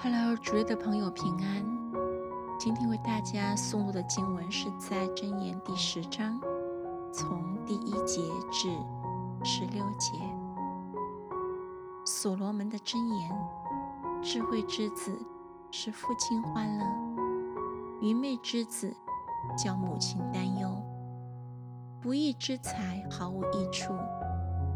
[0.00, 1.66] Hello，主页的朋友平安。
[2.56, 6.40] 今天为大家诵读的经文是在箴言第十章，
[7.12, 8.68] 从第一节至
[9.42, 10.12] 十六节。
[12.06, 13.36] 所罗门的箴言：
[14.22, 15.18] 智慧之子
[15.72, 16.84] 使父亲欢乐，
[18.00, 18.94] 愚昧之子
[19.56, 20.70] 叫母亲担忧。
[22.00, 23.92] 不义之财毫无益处，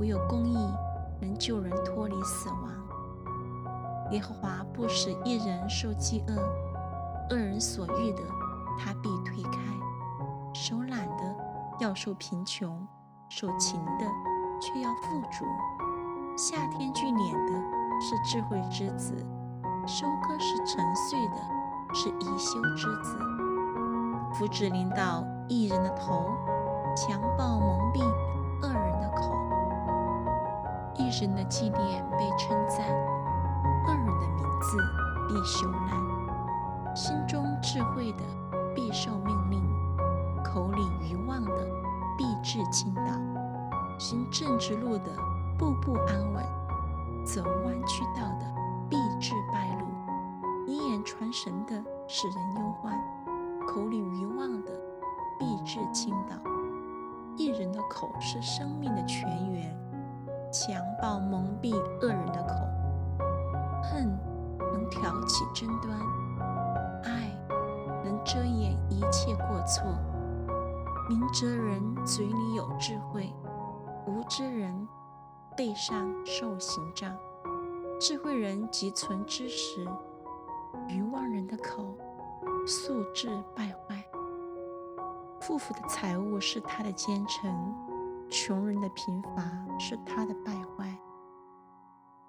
[0.00, 0.56] 唯有公义
[1.20, 2.74] 能救人脱离死亡。
[4.10, 6.36] 耶和华不使一人受饥饿，
[7.30, 8.22] 恶人所欲的，
[8.78, 9.58] 他必推开；
[10.52, 11.36] 手懒的
[11.80, 12.86] 要受贫穷，
[13.28, 14.06] 手勤的
[14.60, 15.44] 却要富足。
[16.36, 17.52] 夏天聚敛的
[18.00, 19.14] 是智慧之子，
[19.86, 21.36] 收割时沉睡的
[21.94, 23.16] 是宜修之子。
[24.34, 26.30] 福祉临到一人的头，
[26.94, 28.00] 强暴蒙蔽
[28.62, 29.32] 恶人的口。
[30.96, 33.23] 一人的纪念被称赞。
[33.86, 34.78] 恶人的名字
[35.28, 38.22] 必修烂，心中智慧的
[38.74, 39.62] 必受命令，
[40.42, 41.66] 口里愚妄的
[42.16, 43.02] 必致倾倒，
[43.98, 45.10] 行正直路的
[45.58, 46.44] 步步安稳，
[47.24, 48.46] 走弯曲道的
[48.88, 49.86] 必致败露。
[50.66, 51.74] 以眼传神的
[52.08, 52.98] 使人忧患，
[53.66, 54.72] 口里愚妄的
[55.38, 56.36] 必致倾倒。
[57.36, 59.76] 一人的口是生命的泉源，
[60.52, 62.54] 强暴蒙蔽恶人的口，
[65.14, 65.96] 挑起争端，
[67.04, 67.30] 爱
[68.04, 69.84] 能遮掩一切过错。
[71.08, 73.32] 明哲人嘴里有智慧，
[74.06, 74.88] 无知人
[75.56, 77.16] 背上受刑杖。
[78.00, 79.86] 智慧人即存知识，
[80.88, 81.96] 愚妄人的口
[82.66, 84.04] 素质败坏。
[85.40, 87.54] 富富的财物是他的奸臣，
[88.28, 89.42] 穷人的贫乏
[89.78, 90.92] 是他的败坏。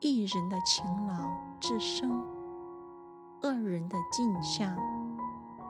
[0.00, 1.14] 一人的勤劳
[1.58, 2.22] 至生，
[3.46, 4.76] 个人的镜像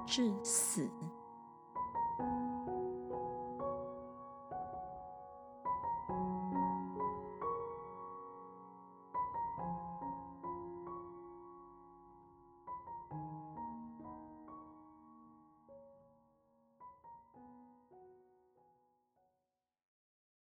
[0.07, 0.89] 至死。